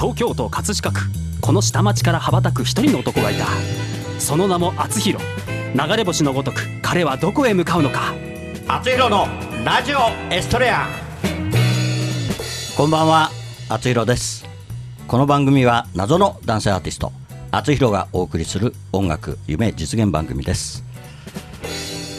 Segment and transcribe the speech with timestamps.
[0.00, 1.00] 東京都葛飾区。
[1.42, 3.44] この下町から羽ばたく一人の男がいた。
[4.18, 5.22] その名も厚弘。
[5.74, 8.14] 流れ星のごとく彼はどこへ向かうのか。
[8.66, 9.26] 厚弘の
[9.62, 9.98] ラジオ
[10.34, 10.86] エストレア。
[12.78, 13.28] こんばんは
[13.68, 14.46] 厚弘です。
[15.06, 17.12] この番組は謎の男性アーティスト
[17.50, 20.82] 厚弘がお送りする音楽夢実現番組です。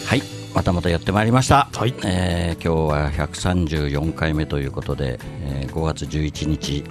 [0.05, 0.21] はい
[0.54, 1.95] またまたやってまいりました、はい。
[2.04, 6.84] えー今日は134回目ということで、えー5月11日、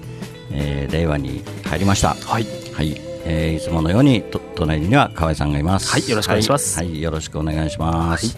[0.52, 2.14] えー令和に入りました。
[2.14, 2.46] はい。
[2.74, 5.90] はい、えーいつものようにと隣には河合さんがいます。
[5.90, 6.78] はいよろしくお願いします。
[6.78, 8.36] はい、はいよろしくお願いします。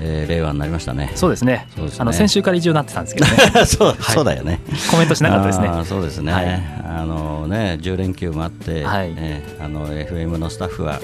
[0.00, 1.12] えー令和になりましたね。
[1.14, 1.68] そうですね。
[1.76, 2.00] そうですね。
[2.00, 3.36] あの先週から異常になってたんですけどね。
[3.66, 4.60] そう、そうだよね。
[4.90, 5.70] コメントしなかったですね。
[5.84, 6.32] そうですね。
[6.32, 6.62] はい。
[6.84, 9.12] あのね、10連休もあって、はい。
[9.16, 11.00] えーあの FM のスタッフは、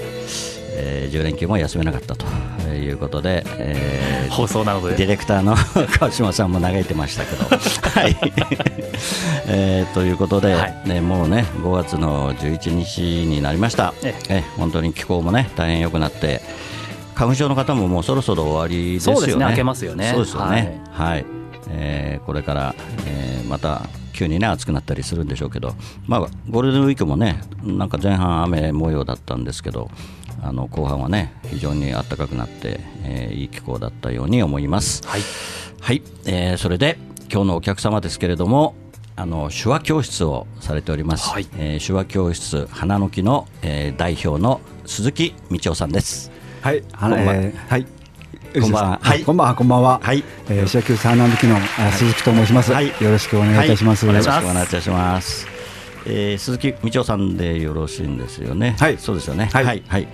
[0.79, 2.25] えー10連休も休めなかったと
[2.69, 4.95] いうことで、えー放送なので。
[4.95, 5.55] ディレクターの
[5.99, 7.45] 川島さんも嘆いてましたけど。
[7.49, 8.15] はい。
[9.47, 10.81] えーということで、はい。
[10.85, 14.43] ね、もうね5月の11日になりました、ええ。
[14.57, 16.41] 本当に気候もね大変良くなって
[17.15, 19.19] 花粉症の方ももうそろそろ終わりですよね。
[19.19, 20.11] そうですね明けますよね。
[20.13, 20.81] そうですよね。
[20.91, 21.25] はい、
[21.69, 22.75] えーこれから、
[23.07, 25.73] えーまた急にね暑くなったりするんでしょうけど、
[26.05, 29.89] まあゴールデンウィークもねなんか前半雨模様だったんですけど。
[30.41, 35.05] あの後半はね非常に暖かくなって、えーいい気候だったように思います。
[35.07, 35.21] はい。
[35.79, 36.97] はい、えーそれで
[37.31, 38.75] 今日のお客様ですけれども
[39.15, 41.47] あの手話教室をされております、はい。
[41.57, 46.31] えー手話教室花の木の、えー代表の鈴木道夫さんです。
[46.61, 47.85] はい、あのこんばんえーはい。
[48.59, 49.99] こんばんははいあこんばんは、こんばんは。
[50.01, 50.23] はい。
[50.49, 52.71] えー、シアキューサーナンド機のあ鈴木と申します。
[52.71, 52.87] はい。
[52.87, 54.05] よろしくお願いいたします。
[54.05, 54.51] はよろしくお願いします。
[54.51, 55.47] お願いいたします、
[56.05, 58.75] えー鈴木道夫さんでよろしいんですよね。
[58.79, 58.97] はい。
[58.97, 59.49] そうですよね。
[59.51, 59.65] はい。
[59.65, 60.07] はい、はい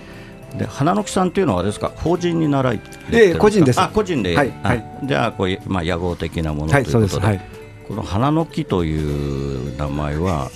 [0.58, 1.92] で花の木さんというのはですか？
[1.96, 2.80] 法人に習い
[3.12, 3.82] ええ個人です。
[3.82, 4.54] あ個人で、あはい。
[4.64, 4.86] はい。
[5.04, 7.42] じゃあこういうまあ屋号的なものとはいいうことで、はい
[7.88, 10.50] この花の木という名前は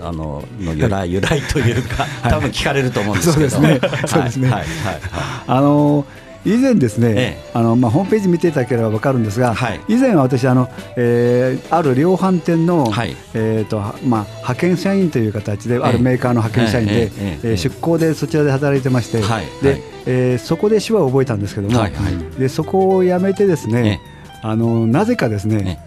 [0.00, 4.06] あのの由来由来というか、多分聞かれると思うんですけど、そうですね。
[4.06, 4.50] そうですね。
[4.50, 5.00] はいはいはい。
[5.46, 9.80] あのー以前ですね、えあのまあホームページ見ていただければわかるんですが、はい。
[9.88, 13.16] 以前は私あの、えーある量販店の、はい。
[13.32, 19.28] えーとはまあ派遣社員という形で、あるメーカーの派遣社員で、ええ出向でそちらで働いてまして、はい。
[19.30, 19.44] はい。
[19.62, 21.92] で、えーそこで手話を覚えたんですけども、はい。
[21.92, 22.40] はい。
[22.40, 24.00] でそこを辞めてですね、
[24.42, 25.78] あのなぜかですね、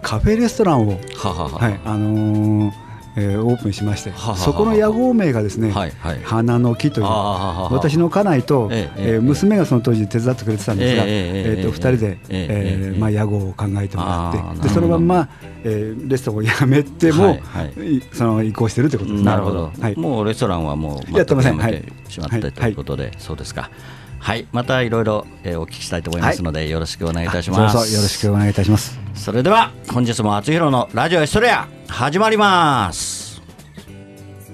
[0.00, 1.48] カフェレストランを、ははは。
[1.58, 2.81] はいあのー
[3.16, 6.22] えーオープンしまして、はははそこの屋号名がですね、はいはい。
[6.22, 15.28] 花の木という、私の家内と、えええー娘がその当時手伝ってくれてたんですが、ええと2人で、ええまあ、屋号を考えてもらってでそのまんま、
[15.64, 17.96] えーレストランを辞めても、はいはい。
[17.96, 19.30] いその移行してるということですね。
[19.30, 21.58] なるほど、はい、もうレストランはもうやってません。
[21.58, 22.52] 全くやめてしまって、はい。
[22.52, 23.70] ということで、そうですか
[24.22, 27.92] はいまたいろいろえーお聞きしたいと思いますので、よろしくお願いいたします。
[27.92, 28.98] よろしくお願いいたします。
[29.14, 33.42] それでは本日も厚弘のラジオエストレア始まります。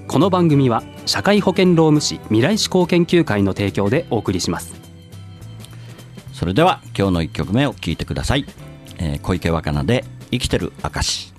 [0.07, 4.73] この番組は社会保険労務士未来志向研究会の提供でお送りします。
[6.33, 8.45] それでは今日の一曲目を聴いてください、
[8.97, 11.31] えー小池若菜で生きてる証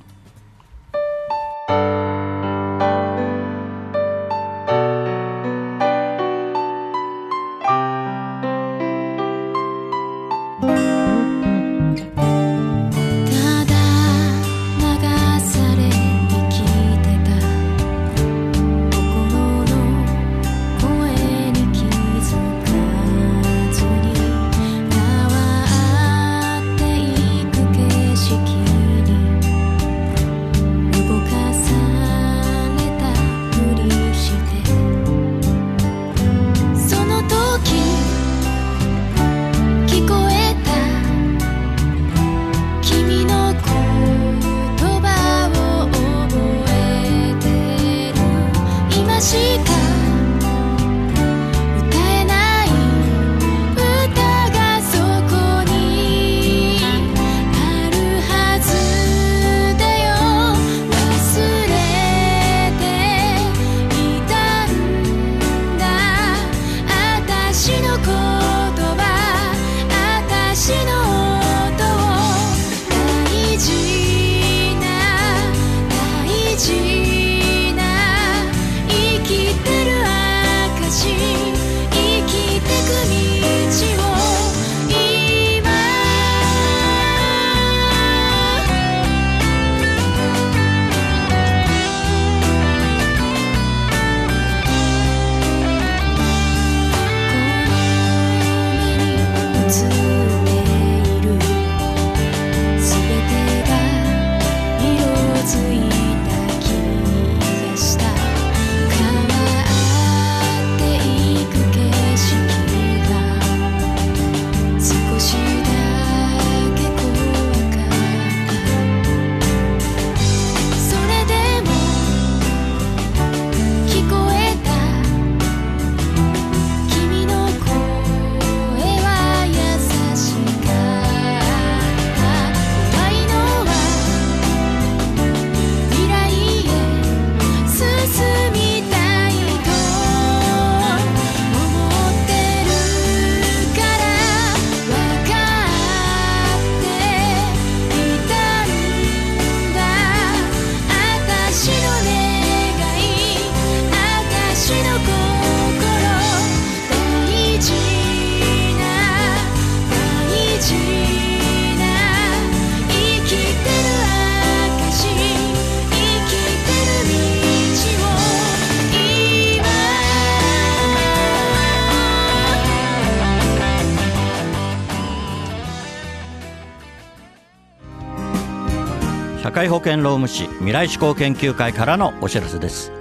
[179.61, 182.93] 会保険労務士未来志向研究会からのお知らせです。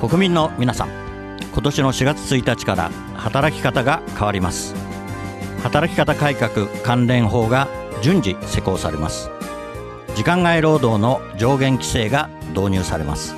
[0.00, 0.88] 国民の皆さん
[1.52, 4.74] 今年の4月1日から働き方が変わります。
[5.62, 7.68] 働き方改革関連法が
[8.00, 9.30] 順次施行されます。
[10.14, 13.34] 時間外労働の上限規制が導入されます。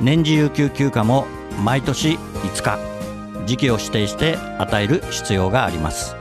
[0.00, 1.26] 年次有給休暇も
[1.62, 2.78] 毎年5日。
[3.44, 6.16] 時期を指定して与える必要があります。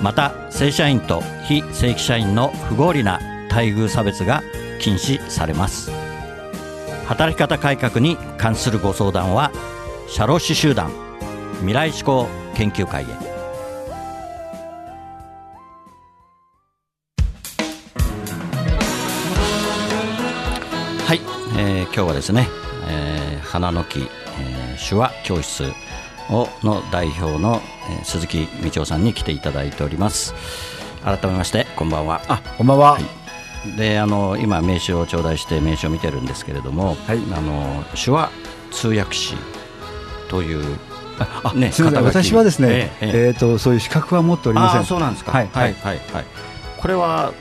[0.00, 3.18] また正社員と非正規社員の不合理な
[3.56, 4.42] 待遇差別が
[4.78, 5.90] 禁止されます。
[7.06, 9.50] 働き方改革に関するご相談は
[10.08, 10.90] 社労士集団
[11.60, 13.06] 未来志向研究会へ。
[21.06, 21.20] はい、
[21.58, 22.48] えー今日はですね、
[22.90, 24.06] えー花の木、えー
[24.86, 25.72] 手話教室
[26.28, 30.34] をの代表の、えー鈴木道夫さんに来ていただいております。
[31.02, 32.20] 改めましてこんばんは。
[32.28, 33.25] あこんばんは、はい
[33.76, 37.18] であの今名刺を頂戴して名刺を見てるんですけれども、はい。
[37.32, 38.30] あの手話
[38.70, 39.34] 通訳士
[40.28, 40.78] という
[41.42, 42.04] あねすみません。
[42.04, 42.24] 肩書き。
[42.24, 43.30] 私はですね、ええええ。
[43.30, 44.80] ーとそういう資格は持っておりません。
[44.80, 45.32] ああそうなんですか。
[45.32, 45.74] はいはい。
[45.74, 46.24] はいはい
[46.78, 47.32] これは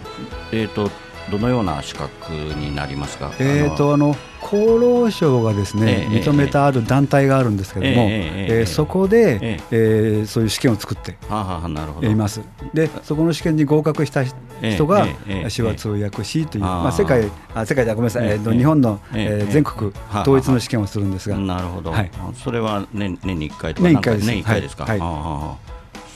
[0.52, 0.90] えっ、と
[1.30, 3.32] どのような資格になりますか？
[3.40, 10.22] えー、とあの厚労省がですね、ええ認めたある団体があるんですけれども、えそこで、ええ。
[10.24, 11.18] ーそういう試験を作って
[12.08, 12.42] います。
[12.74, 15.08] で、そこの試験に合格した人が
[15.54, 22.12] 手話通訳士という、まあ、世界あ世界ではごめんなさい、えええーと日本の、え全国はあ統一の試験をするんですが、なるほど、はい。
[22.36, 23.90] それは年年に1回とか？
[23.90, 24.26] 年一回です。
[24.28, 25.65] か年一回ですか、はい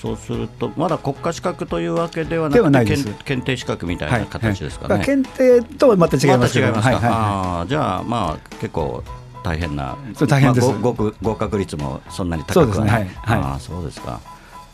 [0.01, 3.03] そうするとまだ国家資格というわけではなではくてないです。
[3.03, 9.03] 検検定資格みたいな形ですかね、まあ検定とはまた違いますまた違いますか、はいはいはああじゃあまあ結構
[9.43, 9.97] 大変な
[10.27, 10.67] 大変です。
[10.67, 13.01] まあご合合格率もそんなに高くはない。
[13.01, 13.15] そうですね。
[13.17, 13.51] はいはい。
[13.51, 14.21] ああそうですか。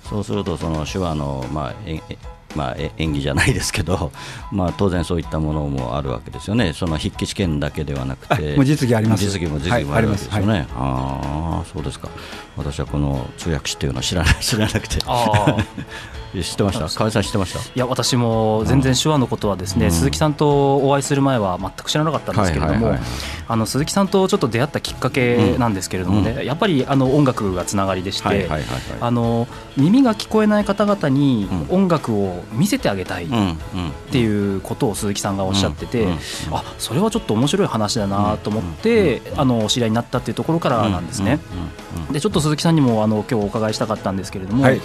[0.09, 2.17] そうするとその手話の、まあええ
[2.55, 4.11] まあ、え演技じゃないですけど、
[4.51, 9.25] まあ、当然そういったものもあるわけですよね、その筆記試験だけではなくて、 あもう実技あります。
[9.25, 12.09] 実技も実技もはいあるわけですよね、ありああそうですか、
[12.57, 15.57] 私はこの通訳士っていうのは知らない 知らなくて、あ
[16.43, 17.59] 知ってました、河合さん、知ってました？
[17.59, 19.91] いや私も全然手話のことはですね、うん。
[19.91, 22.99] 鈴木さんとお会いする前は全く知らなかったんですけれども、はいはいはい
[23.47, 28.69] あの鈴木さんとちょっと出会ったきっかけなんですけれどもね、うやっぱりあの音楽がつながりでして、はいはいはいはい。
[29.01, 33.27] あの耳が聞こえない方々にう音楽を見せてあげたいっ
[34.11, 36.07] ていうことを鈴木さんがおっしゃってて、
[36.51, 41.39] あそれはちょっと面白い話だなと思って、あのお知り合いになったっていうところからなんですね。
[42.11, 44.81] でちょっと鈴木さんにもあの今日お伺いしたかったんですけれども、はい。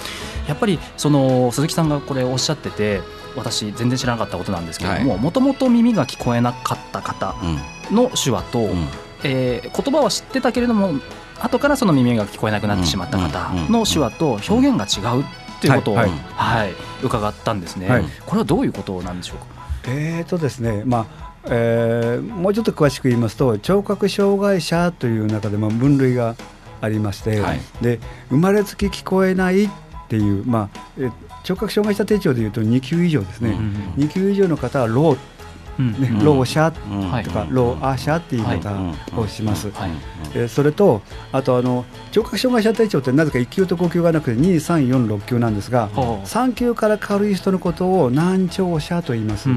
[0.48, 3.00] やっぱりその鈴木さんがこれおっしゃってて
[3.36, 8.88] 私全然知らなかったことなんですけれどももともと耳が聞こえなかった方うんの手話と、うん。
[9.22, 10.94] えー言葉は知ってたけれども
[11.40, 15.24] 後からその耳が聞こえなくなってしまった方の手話と表現が違うっ
[15.60, 16.70] ていうことを、ははい。
[16.70, 18.04] い伺ったんですね、はい。
[18.26, 19.44] これはどういうことなんでしょうか？
[19.88, 26.36] えーとですね、まあえーもうちょっと詳しく言いますと聴覚障害者という中でまあ分類が
[26.82, 27.60] ありまして、はい。
[27.80, 27.98] で
[28.30, 29.70] 生まれつき聞こえないっ
[30.08, 31.10] ていう、まあ、え
[31.44, 35.16] 聴覚障害者手帳でいうと2級以上ですね、うん2級以上の方はロうんー、
[35.80, 36.24] ねうん。
[36.24, 39.70] ロー者とか、ローア者っていう言い方をします。
[40.48, 46.26] それとあとあの聴覚障害者手帳ってなぜか1級と5級がなくて2、3、4、6級なんですがほう。
[46.26, 49.48] 3級から軽い人のことを難聴者と言います。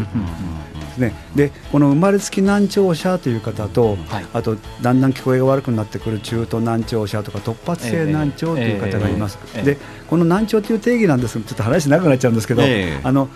[0.93, 4.25] ですね、でこの生まれつき難聴者という方と、はい。
[4.33, 11.39] あとだんだん聞こえが悪くなってくる中途難聴者とか突発性難聴という方がいます、ええええでこの難聴という定義なんです。
[11.39, 13.01] がちょっと話長くなっちゃうんですけど、ええ。
[13.03, 13.29] あの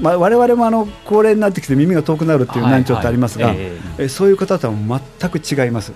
[0.00, 3.78] ま我々もあの高齢になってきて耳が遠くなるっていう難聴ってありますが、はいはいえ。
[3.98, 4.74] えそういう方とは
[5.20, 5.92] 全く違います、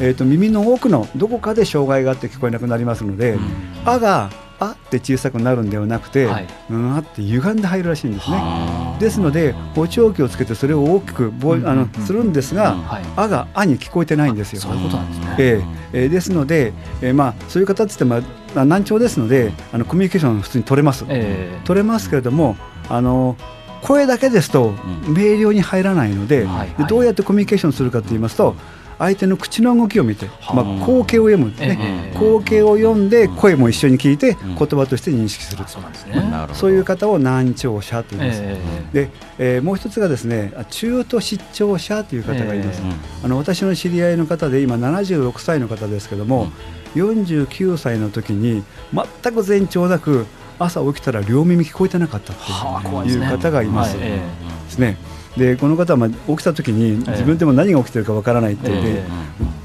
[0.00, 3.38] えー、と耳の奥のどこかで障害があって聞こえなくなりますので、
[3.84, 6.48] あがあって小さくなるんではなくて、はい。
[6.70, 8.36] うんあって歪んで入るらしいんですね。
[8.36, 9.00] はあ。
[9.00, 13.02] ですので補聴器をつけてそれを大きくぼうんあのするんですが、うんはい。
[13.16, 14.60] あがあに聞こえてないんですよ。
[14.60, 15.36] そういうことなんですね。
[15.38, 18.20] えええーですので、えーまあ、そういう方ってま
[18.54, 21.60] あ、難聴ですのであのコミュニケーション普通に取れます、ええ。
[21.64, 22.56] 取れますけれども
[22.88, 23.36] あの
[23.82, 24.76] 声だけですとん。
[25.08, 26.68] 明瞭に入らないので,、はい。
[26.78, 28.54] でどうやってコミュニケーションするかと言いますと
[29.02, 34.54] 相手の口の動きを見て、はまあ、光景を読むんですね、ええ光景を読んで声も一緒に聞いてん。
[34.54, 38.40] 言葉として認識するあそういう方を難聴者と言います。
[38.44, 38.60] え
[38.92, 42.84] で、えーもう一つがですねあ中途失調者という方がいます、え
[43.24, 46.52] あの私の知り合いの方で今76歳の方ですけども、
[46.94, 50.26] 49歳の時に全く前兆なく
[50.60, 53.98] 朝起きたら両耳聞こえてなかったってはあ怖いう方がいます。
[53.98, 54.20] で
[54.68, 54.96] すね
[55.36, 59.06] でこの方はまあ起きた時に自分でも何が起きてるかわからないって言って、え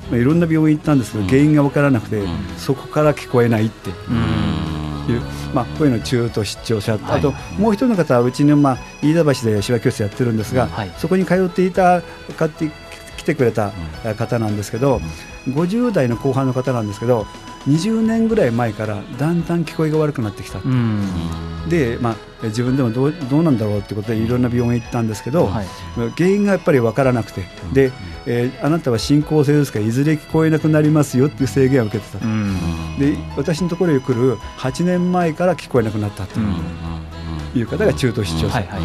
[0.09, 1.29] まあいろんな病院行ったんですけど、うん。
[1.29, 2.27] 原因がわからなくて、ん。
[2.57, 3.93] そこから聞こえないってう。
[4.13, 5.13] ん。
[5.13, 5.21] いう、
[5.53, 7.19] まあ、こういうの中途出張者、はい。
[7.19, 10.91] あともう一人の方はうちの、まあ、飯田橋で手話教室やってるんですが、はい。
[10.97, 12.01] そこに通っていた
[12.37, 12.69] 買って
[13.17, 13.71] 来てくれた
[14.05, 15.01] え方なんですけど、
[15.49, 17.25] 50代の後半の方なんですけど
[17.67, 21.01] 20年ぐらい前からだんだん聞こえが悪くなってきた、うん。
[21.69, 25.65] で、まあ、え自分でもどうどうなんだろうってことでいろんな病院行ったんですけど、はい。
[26.17, 27.41] 原因がやっぱり分からなくて、
[27.73, 27.91] で
[28.25, 32.19] えーあなたは進行性ですからいずれ聞こえなくなりますよっていう制限を受けてた。
[32.19, 32.25] と。
[32.25, 32.55] うん。
[32.99, 36.39] で私のところに来る8年前から聞こえなくなったと
[37.55, 38.81] いう方が中途失調者はいはい。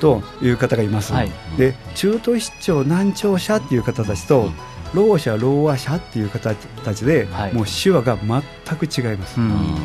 [0.00, 1.30] という方がいます、はい。
[1.56, 4.50] で中途失調難聴者っていう方たちと
[4.94, 7.52] ろう者ろう話者っていう方たちで、はい。
[7.52, 9.76] もう手話が全く違います、うん。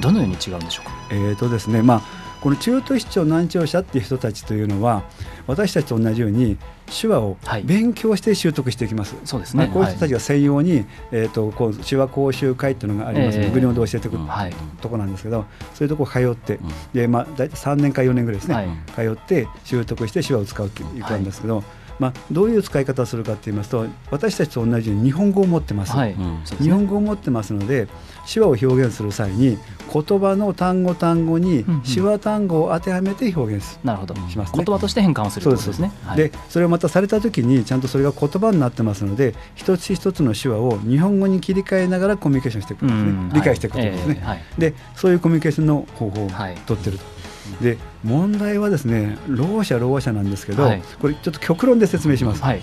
[0.00, 0.92] どのように違うんでしょうか？
[1.10, 2.02] えーとですねまあ、
[2.40, 5.04] この中途失調難聴者っていう人たちというのは
[5.46, 6.56] 私たちと同じように
[7.00, 7.62] 手話をはい。
[7.62, 9.16] 勉強して習得していきます。
[9.24, 9.64] そうですね。
[9.66, 13.36] まあ、こういう人たちが専用に、えー、とこう手話講習会っていうのがあります。
[13.36, 14.52] ので、ええ無料で教えてくるはい。
[14.80, 16.58] ところなんですけどそういうところ通って、
[16.92, 18.68] でまあ、大体3年か4年ぐらいですね、はい。
[18.94, 21.62] 通って習得して手話を使うということなんですけど、
[22.02, 25.92] まあ、どういう使い方をするかと言いますと私たちと同じように日本語を持ってます。
[25.92, 26.12] はい。
[26.14, 26.40] うん。
[26.42, 26.74] 日そうですね。
[26.74, 27.86] 本語を持ってますので
[28.32, 29.56] 手話を表現する際に
[29.92, 31.82] 言葉の単語単語にうんうん。
[31.82, 34.16] 手話単語を当てはめて表現すなるほど。
[34.28, 34.64] しますね。
[34.64, 35.92] 言葉として変換をするということですね。
[36.04, 36.16] はい。
[36.16, 43.30] でそれをまたされた時にちゃんとそれが言葉になってますので一つ一つの手話を日本語に切り替えながらコミュニケーションしていくんですね、うん。
[43.32, 44.58] 理解していくということですね、はいええ。
[44.58, 44.72] はい。
[44.72, 46.56] でそういうコミュニケーションの方法をはい。
[46.66, 47.21] 取ってると。
[47.60, 50.82] で問題はですねろう者ろう者なんですけど、はい。
[51.00, 52.42] これちょっと極論で説明します。
[52.42, 52.62] はい。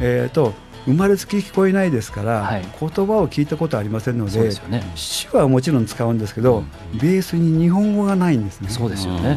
[0.00, 0.54] えー、と
[0.86, 2.62] 生まれつき聞こえないですから、はい。
[2.62, 4.82] 言葉を聞いたことありませんのでそうですよね。
[4.94, 8.70] 手話はもちろん使うんですけど、ベースに日本語がないんですね。
[8.70, 9.36] そうですよね。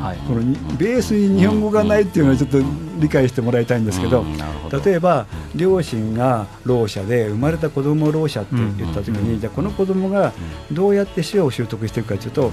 [0.00, 0.18] はい。
[0.28, 2.58] このにベースに日本語がないっていうのはちょっと
[3.00, 4.80] 理解してもらいたいんですけど、うんなるほど。
[4.80, 10.32] 例えば両親がろう者で生まれた子供をろう者って言った時に、じゃあこの子供が
[10.70, 12.52] どうやって手話を習得していくかというと、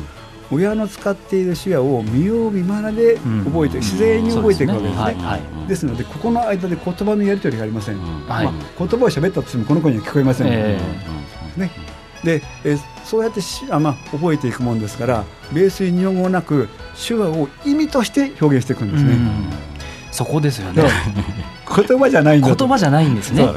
[0.52, 3.84] 親の使っている手話を見よう見まねで覚えて、うん。
[3.84, 5.66] 自然に覚えていくわけですね。
[5.68, 8.46] ですのでここの間で言葉のやり取りがありません、はい。
[8.46, 10.48] まあ、言葉を喋ったとしてもこの子には聞こえません。
[10.48, 10.80] ね。
[12.24, 12.80] でえー
[13.10, 16.70] そうやってしあ、まあ、覚えていくもんですからベースに日本語がなく
[17.08, 19.50] 手話を意味として表現していくんですね、うん。
[20.12, 20.90] そこですよだね
[21.88, 23.48] 言葉じゃないん言葉じゃないんですね。
[23.48, 23.54] ね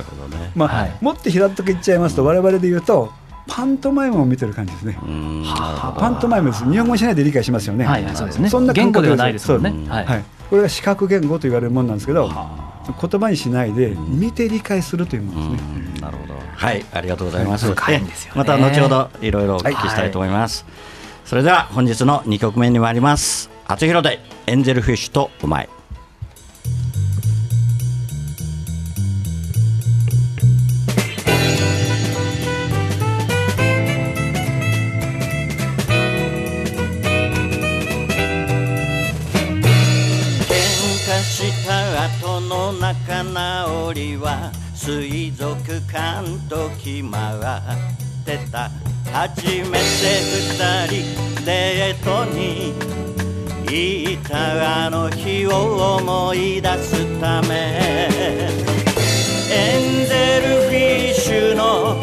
[0.55, 0.97] まあはい。
[1.03, 3.13] もっと平たく言っちゃいますと我々で言うと
[3.47, 4.99] パントマイムを見てる感じですね。
[5.03, 5.45] うん。
[5.45, 6.65] パントマイムです。
[6.65, 8.49] 日本語にしないで理解しますよね、はいはいそうですね。
[8.49, 9.91] そんな感覚言語ではないですもんね。
[9.91, 10.05] はい。
[10.05, 16.35] はい、これが視覚言語と言われるものなんですけど言葉にしないで見て理解するというものですね、うんなるほど。
[16.55, 17.67] はいありがとうございます。
[17.67, 18.39] 深いんですよね。
[18.39, 20.65] また後ほどいろいろお聞きしたいと思います、
[21.25, 23.51] それでは本日の2曲目に参ります。
[23.67, 25.63] 厚弘でエンゼルフィッシュとうま
[44.85, 47.41] 水族館と決まっ
[48.27, 48.69] てた。
[49.13, 50.59] 初めて二
[50.89, 52.75] 人デートに
[53.69, 58.09] 行ったあの日を思い出すため。
[59.53, 61.97] エンゼルフィッシュの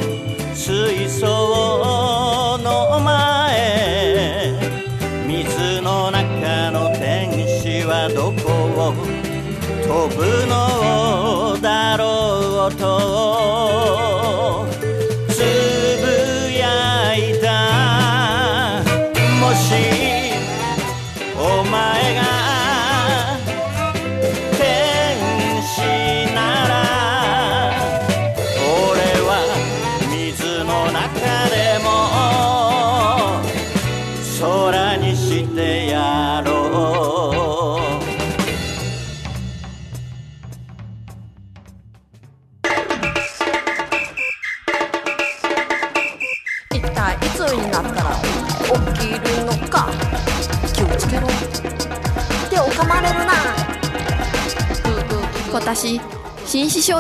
[0.55, 4.53] 水槽の前。
[5.27, 8.93] 水の中の天使はどこを？
[9.81, 11.28] 飛ぶのだ
[11.99, 13.08] ろうと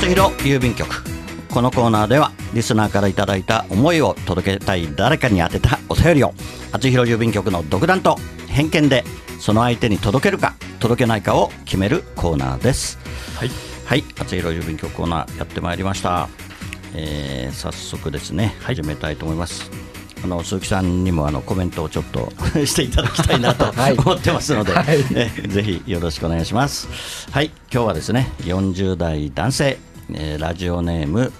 [0.00, 0.88] 厚弘郵便局。
[1.52, 6.32] このコーナーではリスナーからいただいた思いを届けたい誰かに宛てたお便りを
[6.72, 8.16] 厚弘郵便局の独断と
[8.48, 9.04] 偏見で
[9.38, 12.98] その相手に届けるか届けないかを決めるコーナーです。
[13.36, 13.50] はい。
[13.84, 16.30] はい厚弘郵便局コーナーやってまいりました、
[16.94, 18.76] えー早速ですねはい。
[18.76, 19.70] 始めたいと思います、
[20.22, 22.32] あの鈴木さんにもあのコメントをちょっと
[22.64, 23.66] していただきたいなと
[24.02, 24.72] 思ってますので、
[25.14, 26.88] えぜひよろしくお願いします。
[27.30, 29.78] はい、今日はですね、40代男性、
[30.16, 31.32] えーラジオネーム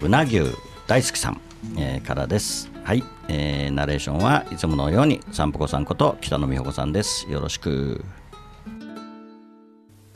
[0.00, 0.54] うなぎゅう
[0.86, 1.40] 大好きさん、
[1.78, 2.70] えーからです。
[2.84, 7.30] はい、えーナレーションはいつものように散歩子さんこと北野美穂子さんです。
[7.30, 8.04] よろしく。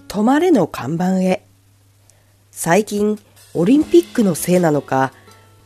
[0.08, 1.44] 止まれの看板へ
[2.50, 3.18] 最近
[3.54, 5.12] オリンピックのせいなのか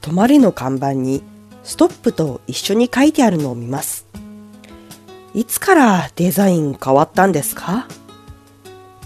[0.02, 1.22] 止まれの看板に
[1.62, 4.06] ストップと一緒に書いてあるのを見ます
[5.32, 7.88] いつからデザイン変わったんですか？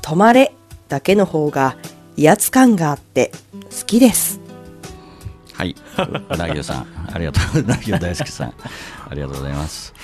[0.02, 0.52] 止まれ
[0.88, 1.76] だけの方が
[2.18, 3.30] 威圧感があって
[3.70, 4.40] 好きです。
[5.52, 5.76] はい、
[6.30, 8.54] うなぎゅうさん、ありがとう、うなぎゅう大好きさん、
[9.08, 9.94] ありがとうございます。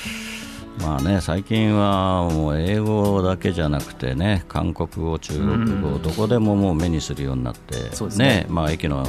[0.79, 8.47] まあね、最近はもう英語だけじゃなくてね、韓国語、中国語、どこでももう目にするようになって、そうですね。
[8.49, 9.05] まあ、駅の、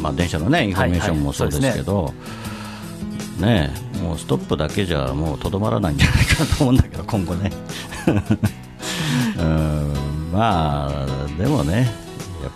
[0.00, 2.14] まあ、電車のね、インフォメーションもそうですけど、
[3.40, 3.72] ね。
[4.00, 7.50] もうストップだけじゃもうとどまらないんじゃないかなと思うんだけど、今後ね。
[9.38, 10.30] うん。
[10.32, 12.03] まあ、でもね、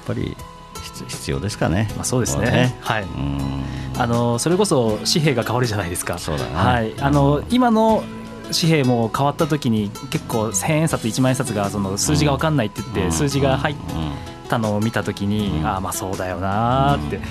[0.09, 0.37] ぱり
[0.83, 1.89] 必必要ですかね。
[1.97, 2.77] まあ、そうですもね。
[2.81, 3.03] はい。
[3.03, 3.65] うん。
[3.97, 6.19] あのそれこそ紙幣が変わるじゃないですか。
[6.19, 8.05] そうだねはい、あの今の
[8.45, 13.13] 紙幣も変わった時に結構千円札1万円札がその数字が分かんないって言って、うん。
[13.13, 14.49] 数字が入っうん。
[14.49, 15.67] たのを見た時に、うん。
[15.67, 17.23] ああまあそうだよなーって、うん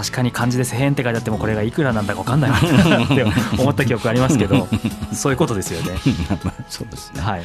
[0.00, 3.22] 確かに漢字で1000円って書いてあってもこれがいくらなんだか分かんないわなって
[3.60, 4.66] 思った記憶ありますけど
[5.12, 5.98] そういうことですよね。
[6.42, 7.42] まあそうですね、はい、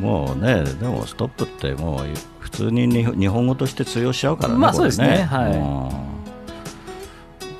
[0.00, 2.06] もうね、でもストップってもう
[2.38, 5.28] 普通に日日本語として通用しちゃうからね、まあそうですね。
[5.30, 5.52] はい。
[5.52, 6.10] うん。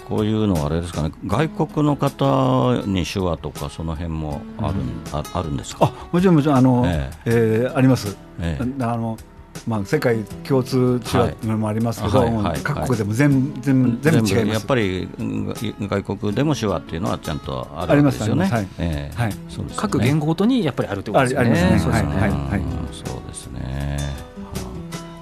[0.08, 4.74] こういうのはあれですかね、外国の方に手話とかその辺もある,、
[5.12, 5.84] ああるんですか？
[5.84, 7.10] あもちろんもちろんあの、え。
[7.26, 8.84] えーあります、ええ。
[8.84, 9.18] あの
[9.66, 12.60] まあ、世界共通手話っていうのもありますけど、はいはいはい。
[12.60, 14.54] 各国でも全全全部違います。
[14.54, 15.54] やっぱりうん
[15.88, 18.50] 外国でも手話っていうのはちゃんとあるありますわけです。
[18.50, 18.56] よね。
[18.56, 18.68] はい。
[18.78, 19.16] ええ。
[19.16, 19.32] はい。
[19.32, 19.72] そうですよね。
[19.76, 21.78] 各言語ごとにやっぱりあるってことですよね。
[21.78, 23.98] そうですね。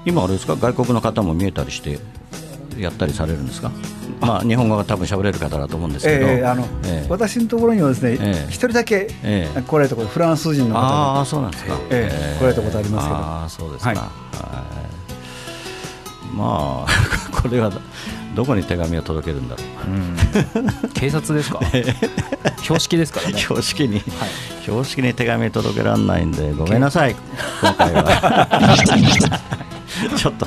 [0.05, 0.57] 今あれですか？
[0.57, 1.99] 外国の方も見えたりして
[2.79, 3.71] やったりされるんですか？
[4.21, 6.27] まあ日本語が多分喋れる方だと思うんですけど。
[6.27, 7.07] えーあのええ。
[7.09, 8.47] 私のところにはですねええ。
[8.49, 9.63] 一、人だけええ。
[9.63, 10.83] 来られたことフランス人の方あ
[11.15, 11.21] が。
[11.21, 11.79] あそうなんですか。
[11.91, 13.17] ええ来られたことありますけど。
[13.17, 13.89] ああそうですか。
[13.91, 13.99] はい。
[13.99, 14.07] はい。
[16.37, 16.87] まあ
[17.43, 17.71] これは
[18.35, 19.91] どこに手紙を届けるんだろう。
[19.91, 20.91] うん。
[20.95, 21.61] 警察ですか？
[22.63, 23.39] 標識ですからね。
[23.39, 24.03] 標識に、
[24.63, 27.17] 標識に手紙届けられないんでごめんなさい。
[27.61, 28.49] 今回は
[30.17, 30.47] ちょっと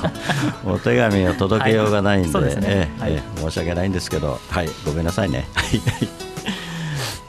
[0.66, 2.88] お手紙を届けようがないんで,、
[3.38, 5.48] 申し訳ないんですけどはいごめんなさいね。
[5.54, 5.82] はい。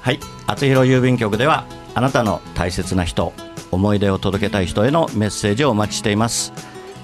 [0.01, 3.33] はい厚弘郵便局ではあなたの大切な人
[3.71, 6.53] 思い出を届けたい人へのメッセージをお待ちしています。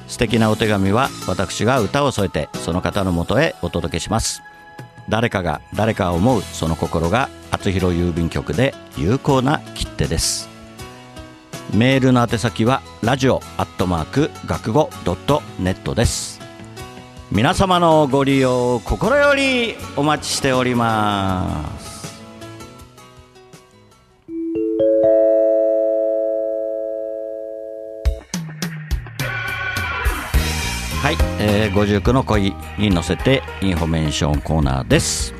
[0.06, 4.42] 素敵なお手紙は私が歌を添えてその方のもとへお届けします。
[5.08, 10.48] 誰かが誰かを思うその心が厚弘郵便局で有効な切手です
[11.74, 16.40] メールの宛先はラジオアットマーク学語ドットネットです。
[17.30, 21.88] 皆様のご利用心よりお待ちしております。
[31.02, 35.37] はい、えー、59の恋に乗せてインフォメーションコーナーです。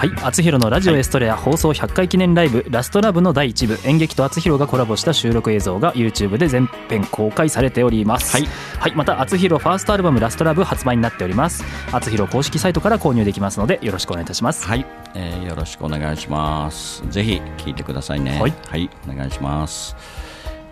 [0.00, 8.34] はい、厚弘のラジオエストレア放送100回記念ライブ「ラストラブの第1部演劇と厚弘がコラボした収録映像が YouTube で全編公開されております。
[8.34, 8.46] はい、
[8.78, 11.66] はい、また厚弘ファーストアルバム「ラストラブ発売になっております。
[11.92, 14.66] 厚弘公式サイトから購入できますのでよろしくお願いいたします。
[14.66, 17.02] はい、えーよろしくお願いします。
[17.10, 18.38] ぜひ聞いてくださいね。
[18.40, 19.94] はい、お願いします。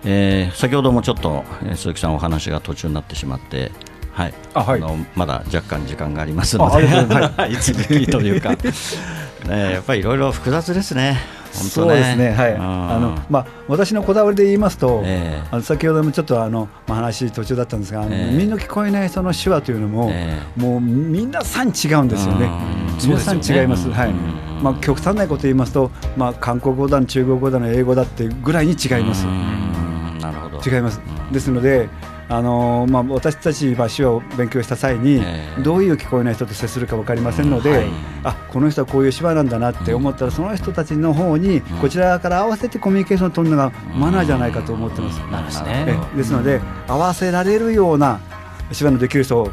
[0.07, 3.73] えー先ほどもちょっと、えー鈴木さんお話が途中になってしまって、
[4.19, 4.81] はい、あはい。
[4.81, 8.51] のまだ若干時間がありますので、はい、 続きというか、
[9.47, 11.21] ね、やっぱりいろいろ複雑ですね。
[11.53, 12.61] そうですね、はい、うん。
[12.61, 15.49] あのまあ、私のこだわりで言いますと、ええ。
[15.53, 18.33] あの先ほどもちょっとあの、まあ、話途中だったんですが、ええ。
[18.33, 22.51] 耳の聞こえないその手話というのも、えもう皆さん違うんですよね。
[23.01, 23.95] うん、皆さん違います、ね。
[23.95, 24.11] はい。
[24.11, 24.63] うん。
[24.63, 29.27] まあ、極端なこと言いますと、まあ、韓国語だの、中国語だの、英語だってぐらいに違います。
[29.27, 30.19] うん。
[30.21, 30.71] なるほど。
[30.71, 31.01] 違います。
[31.07, 31.33] うん。
[31.33, 31.89] ですので、
[32.31, 35.63] あのーまあ、私たち、まあ、手話を勉強した際に、ええ。
[35.63, 37.87] どういう聞こえない人と接するか分かりませんので、うんはい。
[38.25, 45.21] あこの人はこういう手話なんだなって思ったら、その人たちの方に、こちらから合わせてコミュニケーションを取るのがマナーじゃないかと思ってます。
[45.57, 46.17] です。
[46.17, 48.21] ですので、合わせられるような
[48.77, 49.51] 手話のできる人を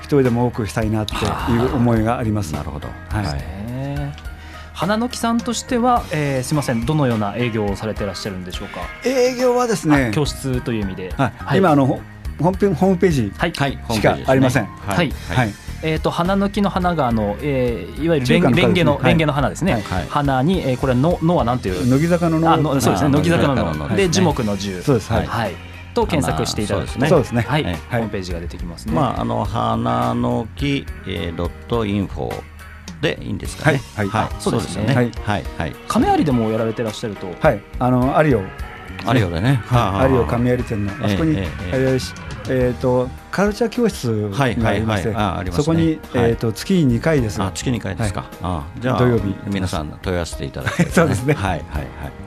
[0.00, 1.18] 一人でも多くしたいなってい
[1.56, 2.54] う思いがあります。
[2.54, 2.86] なるほど。
[3.08, 3.24] はい。
[3.24, 4.14] ね
[4.72, 6.86] 花の木さんとしては、えーすみません。
[6.86, 8.80] どのような営業をされていらっしゃるんでしょうか？
[9.04, 11.12] 営業はですね、教室という意味で。
[11.16, 11.58] はい。
[11.58, 12.00] 今あの
[12.42, 13.32] ホホームペホームページ
[13.94, 14.66] しかありません。
[14.66, 15.12] はい。
[15.30, 15.54] はい。
[15.84, 19.08] えっ、と花の木の花があの、えーいわゆるレンゲの、花ですね。
[19.08, 19.72] レンゲの花ですね。
[19.72, 19.82] はい。
[19.82, 20.06] はい。
[20.08, 21.88] 花に、えーこれはののはなんていう？
[21.88, 23.06] 乃木坂のあのそうですね。
[23.06, 24.82] あ乃木坂のの、のので樹木の樹。
[24.82, 25.12] そうです。
[25.12, 25.26] はい。
[25.26, 25.52] はい。
[25.94, 27.42] と検索していただくと花そうですね。
[27.42, 27.74] はい、はい。
[27.74, 28.94] ホームページが出てきますね。
[28.94, 32.42] まああの花の木えードットインフォ
[33.00, 33.80] でいいんですかね。
[33.96, 34.08] はい。
[34.08, 34.28] はい。
[34.38, 34.86] そうですね。
[34.86, 35.10] ねはい。
[35.24, 35.44] はい。
[35.58, 35.72] はい。
[35.88, 37.26] 亀有でもやられてらっしゃると。
[37.40, 38.42] はい、あのアリオ、
[39.04, 39.62] あるよね。
[39.70, 40.92] アリオ神有店の。
[41.04, 42.14] あそこに、ええええーし
[42.48, 45.14] えーとカルチャー教室がありまして、はいはいはい。
[45.14, 45.64] あありますね。
[45.64, 46.30] そこに、はい。
[46.30, 47.46] えーと月に2回ですが。
[47.46, 49.34] あ月2回ですか、あじゃあ土曜日。
[49.46, 51.34] 皆さん問い合わせていただいて、 そうですね。
[51.34, 52.22] はいはいはい。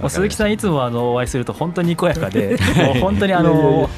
[0.00, 3.88] もう鈴木さんいつもあのお会いすると本当ににこやかでもう本当にあの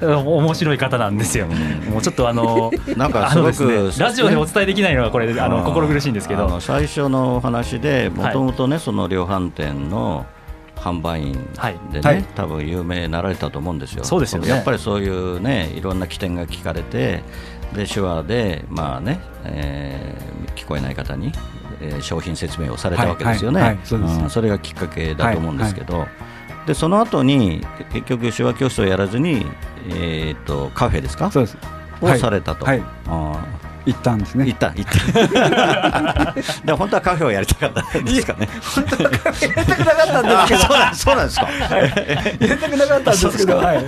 [0.00, 1.46] 面白い方なんですよ。
[1.46, 5.64] もうちょっとあの なんかあのすごくですねラジオでお伝えできないのがこれあのー。
[5.64, 6.60] 心苦しいんですけど。
[6.60, 10.26] 最初のお話でもともとね、その量販店の
[10.88, 11.32] 販売員
[11.92, 12.22] でね、はい。
[12.34, 14.04] 多分有名になられたと思うんですよ。
[14.04, 14.48] そうですよね。
[14.48, 17.22] やっぱりそういうねいろんな起点が聞かれて
[17.74, 21.32] で手話でまあね、えー聞こえない方に、
[21.80, 23.60] えー商品説明をされたわけですよね。
[23.60, 23.68] はい。
[23.70, 24.02] はい。
[24.02, 24.30] はい。
[24.30, 26.06] それがきっかけだと思うんですけど。
[26.66, 29.46] でその後に結局手話教室をやらずに、
[29.88, 31.30] えー、とカフェですか？
[31.30, 31.56] そうです。
[32.02, 32.82] をされたと、はい。
[33.06, 33.44] あ
[33.88, 34.44] 行ったんですね。
[34.44, 36.34] ー行った行った。
[36.64, 38.48] でも本当はカフェをやりたかったんですかね。
[39.40, 40.60] やりたくなかったんですけど。
[40.60, 41.48] そうなんそうなんですか。
[41.78, 41.86] や
[42.40, 43.84] りたくなかったんですけど、はい。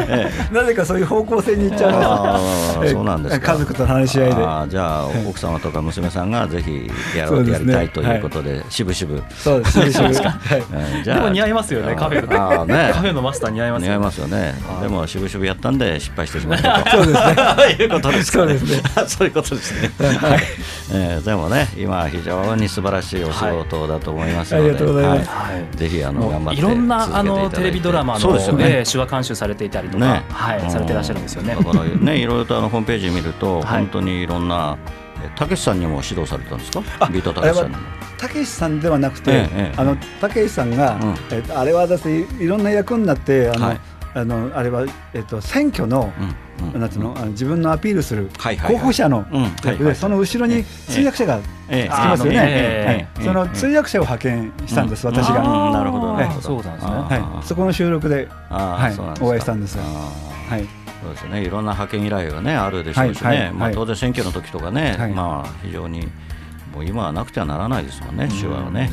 [0.53, 3.53] なぜかそういう方向性に行っちゃいまあしたーそうなんですか。
[3.53, 4.35] 家族と話し合いで。
[4.71, 7.53] じゃあ奥様とか娘さんがぜひやろそうね。
[7.53, 10.95] やりたいということでしぶしぶそうですそうですはい。
[10.97, 11.19] うんじゃあ。
[11.19, 12.91] でも似合いますよねカフェのあーね。
[12.95, 14.55] カフェのマスター似合いますよ似合いますよね。
[14.81, 16.91] でもしぶしぶやったんで失敗してしまったと。
[16.91, 17.77] そうですね。
[17.81, 18.59] いうことですかね。
[18.59, 18.83] そうですね。
[19.07, 19.90] そういうことですね。
[19.99, 20.41] はい。
[20.93, 24.77] えーでもね、今は非常に素晴らしいお仕事だと思いますので、はい。
[24.77, 25.31] ありがとうございます。
[25.31, 25.77] はい。
[25.77, 27.43] ぜひあのも頑張ってういろんなあ続けていただいて。
[27.45, 28.39] のテレビドラマの、ね。
[28.41, 30.23] えー手話監修されていたりとか、ね。
[30.33, 31.55] はい、されてらっしゃるんですよね。
[31.57, 33.65] だからね、いろいろとあのホームページ見ると、はい。
[33.81, 34.77] 本当にいろんな。
[35.23, 36.81] えたけしさんにも指導されたんですか？
[37.13, 37.83] ビートたけしさんにも。
[38.17, 41.15] たけしさんではなくて、ええええあのたけしさんが、うん。
[41.31, 43.81] えっとあれはだっていいろんな役になってあの、はい。
[44.13, 46.35] あのあれはえっと選挙の、うん
[46.75, 46.81] うん。
[46.81, 47.15] なんつうの？
[47.27, 48.31] 自分のアピールする
[48.67, 49.25] 候補者の
[49.95, 51.89] その後ろに通訳者がええ。
[51.89, 55.35] つきますよね、その通訳者を派遣したんです、私が、
[55.73, 56.41] なるほど。
[56.41, 57.23] そうなんですね。
[57.45, 60.67] そこの収録で、お会いしたんですがはい、
[61.03, 63.75] そうですね、いろんな派遣依頼がねあるでしょうしね、はいはいまあ、はい。
[63.75, 65.13] 当然選挙の時とかね、はい。
[65.13, 66.09] まあ非常に
[66.75, 68.91] もう今はなくてはならないですもんね、手話はね。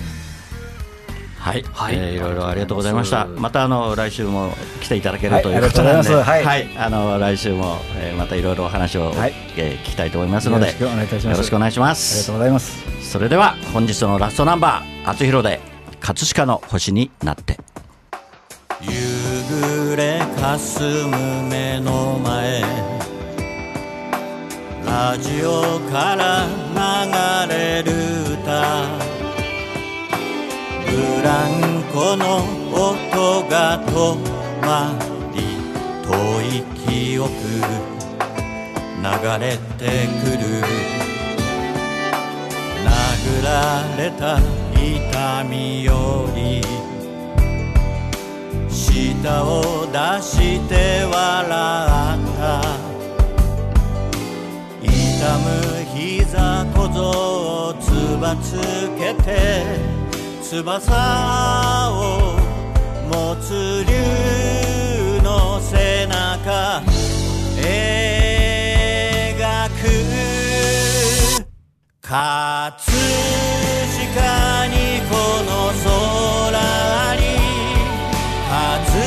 [1.48, 1.96] はい、はい。
[1.96, 3.26] いえーいろいろありがとうございました。
[3.26, 6.68] またあの来週も来ていただけはいるということなんで、ありがとうございはい。
[6.78, 9.34] あの来週も、えーまたいろいろお話を、はい。
[9.56, 11.26] えー聞きたいと思いますので、よろしくお願いいたします。
[11.26, 12.36] よろしくお願いしまありがすとう。
[12.38, 13.12] ございます。
[13.12, 15.60] それでは本日のラストナンバー、厚弘で
[16.00, 17.58] 葛飾の星になって。
[18.82, 18.92] 夕
[19.90, 22.62] 暮れかすむ目の前
[24.86, 26.46] ラジオから
[27.48, 27.92] 流れる
[28.44, 29.07] 歌
[30.98, 31.50] ブラン
[31.94, 32.38] コの
[32.74, 34.18] 音が止
[34.66, 34.98] ま
[35.32, 35.38] り
[36.02, 36.10] 遠
[36.42, 37.30] い記憶
[39.04, 39.06] 流
[39.40, 39.46] れ
[39.78, 40.44] てくる。
[42.84, 42.90] 殴
[43.44, 43.48] ら
[43.96, 44.40] れた
[44.74, 45.92] 痛みよ
[46.36, 46.64] り
[48.68, 52.44] 舌を出して笑った。
[54.82, 54.90] 痛
[55.38, 55.46] む
[55.94, 56.98] 膝小僧
[57.68, 57.86] をつ
[58.20, 58.58] ばつ
[58.98, 59.97] けて。
[60.50, 62.40] 翼を
[63.10, 63.92] 持つ竜
[65.22, 66.82] の背中。
[67.58, 67.68] 描
[69.68, 69.84] く。
[72.02, 72.16] 葛
[72.72, 72.88] 飾
[74.68, 74.74] に
[75.10, 75.12] こ
[75.44, 75.52] の
[75.84, 76.56] 空
[77.18, 77.22] に。
[78.48, 79.04] 葛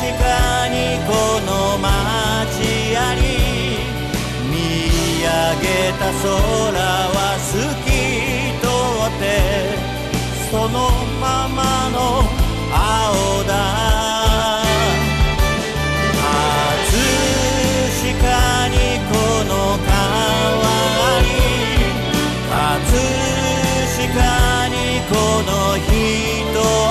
[0.00, 0.74] 飾に
[1.06, 1.12] こ
[1.44, 1.84] の街
[2.96, 3.20] あり。
[4.50, 4.56] 見
[5.20, 5.28] 上
[5.60, 7.37] げた空は
[10.72, 12.24] のままの
[12.72, 13.52] 青だ。
[16.18, 16.28] 葛
[17.98, 18.74] 飾に
[19.08, 19.10] こ
[19.44, 19.90] の変
[20.60, 20.62] わ
[21.22, 21.26] り
[22.50, 22.56] 葛
[23.96, 24.74] 飾に
[25.08, 25.14] こ
[25.46, 25.88] の人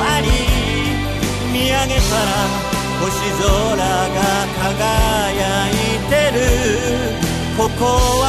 [0.01, 0.25] あり。
[1.51, 2.21] 見上げたら
[3.01, 3.83] 星空が
[4.63, 5.71] 輝い
[6.09, 6.37] てる。
[7.57, 7.85] ここ
[8.21, 8.25] は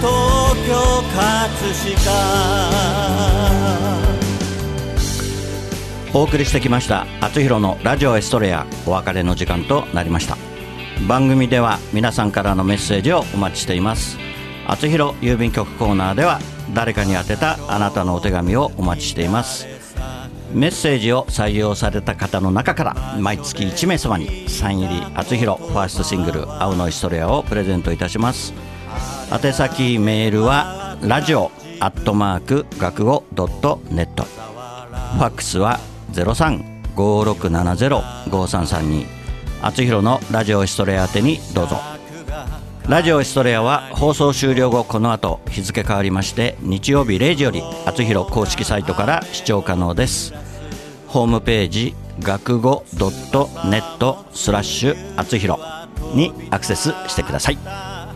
[0.00, 0.06] 東
[0.66, 0.70] 京
[1.14, 4.25] 葛飾。
[6.16, 10.38] お送りしてきました「あつひろのラジオエストレア」お別れの時間となりました。
[11.06, 14.16] 番組では皆さんからのメッセージをお待ちしています。
[14.66, 16.40] あつひろ郵便局コーナーでは
[16.72, 19.66] 誰かに宛てたあなたのお手紙をお待ちしています。
[20.54, 28.54] メッセージを採用された方の中から毎月1名様にサイン入りあつひろファーストシングル「青のエストレア」をプレゼントいたします。
[29.30, 34.24] 宛先メールはラジオアットマーク学語ドットネット。
[34.24, 35.78] ファックスは
[36.12, 39.06] 0356705332
[39.62, 41.78] あつひろのラジオエストレア宛てにどうぞ。
[42.88, 50.32] ラジオエストレアは放送終了後この後日付変わりまして日曜日0時よりあつひろ公式サイトから視聴可能です。
[51.08, 55.58] ホームページ学語ドットネットスラッシュあつひろ
[56.14, 57.56] にアクセスしてください。
[57.56, 58.12] は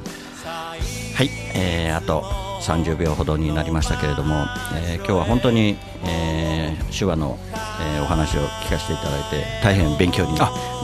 [1.24, 7.38] い、えーあと30秒ほどになりましたけれども、えー今日は本当に、えー手話の、
[7.80, 10.34] えーお話を聞かせていただいて大変勉強に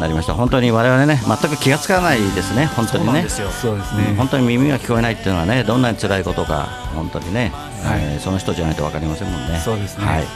[0.01, 0.35] なりました。
[0.35, 2.67] 本当に我々ね全く気がつかないですね。
[2.67, 3.27] 本当にね。
[3.29, 8.01] そうですうん本当に耳が聞こえないっていうのはねどんなに辛いことか本当にね、はい。
[8.03, 9.59] えーその人じゃないと分かりませんもんね。
[9.65, 10.05] そうですね。
[10.05, 10.27] はい、はい、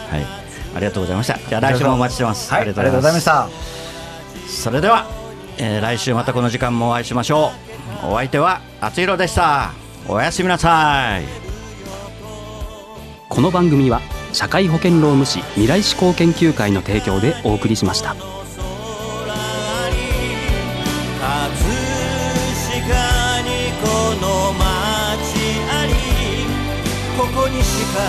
[0.76, 1.38] ありがとうございました。
[1.38, 3.48] じゃあ来週もお待ちしてます、はい、ありがとうございました。
[4.48, 5.06] それでは、
[5.58, 7.52] えー来週またこの時間もお会いしましょ
[8.04, 8.08] う。
[8.08, 9.72] お相手はあつひろでした
[10.08, 11.24] おやすみなさい。
[13.28, 14.00] この番組は
[14.32, 18.14] 社会保険労務士未来志向研究会の提供でお送りしました。
[18.14, 18.24] 葛
[22.66, 23.86] 飾にこ
[24.20, 24.64] の街
[25.70, 25.92] あり。
[27.16, 28.00] ここにしか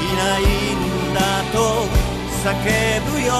[0.00, 1.20] いないんだ
[1.52, 1.58] と
[2.42, 2.54] 叫
[3.12, 3.32] ぶよ。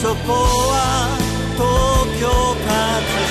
[0.00, 1.16] そこは
[1.54, 1.64] 東
[2.20, 2.28] 京
[2.66, 3.23] 葛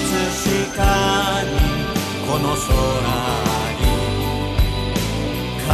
[0.00, 1.60] 葛飾に
[2.26, 2.72] この空
[3.76, 3.84] に
[5.68, 5.70] 葛